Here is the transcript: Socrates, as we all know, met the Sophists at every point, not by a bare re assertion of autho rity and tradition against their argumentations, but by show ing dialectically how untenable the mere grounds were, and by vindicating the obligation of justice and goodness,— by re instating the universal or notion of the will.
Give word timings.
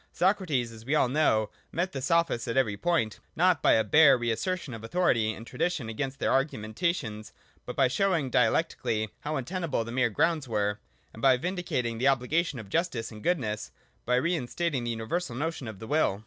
Socrates, 0.13 0.71
as 0.71 0.83
we 0.83 0.95
all 0.95 1.07
know, 1.07 1.51
met 1.71 1.91
the 1.91 2.01
Sophists 2.01 2.47
at 2.47 2.57
every 2.57 2.75
point, 2.75 3.19
not 3.35 3.61
by 3.61 3.73
a 3.73 3.83
bare 3.83 4.17
re 4.17 4.31
assertion 4.31 4.73
of 4.73 4.81
autho 4.81 4.99
rity 5.05 5.37
and 5.37 5.45
tradition 5.45 5.89
against 5.89 6.17
their 6.17 6.31
argumentations, 6.33 7.31
but 7.67 7.75
by 7.75 7.87
show 7.87 8.15
ing 8.15 8.31
dialectically 8.31 9.09
how 9.19 9.35
untenable 9.35 9.83
the 9.83 9.91
mere 9.91 10.09
grounds 10.09 10.47
were, 10.47 10.79
and 11.13 11.21
by 11.21 11.37
vindicating 11.37 11.99
the 11.99 12.07
obligation 12.07 12.57
of 12.57 12.67
justice 12.67 13.11
and 13.11 13.21
goodness,— 13.21 13.71
by 14.07 14.15
re 14.15 14.31
instating 14.33 14.83
the 14.85 14.89
universal 14.89 15.35
or 15.35 15.39
notion 15.39 15.67
of 15.67 15.77
the 15.77 15.85
will. 15.85 16.19